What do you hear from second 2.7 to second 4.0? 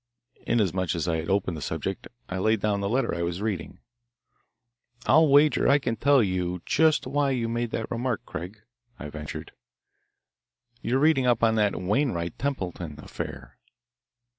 the letter I was reading.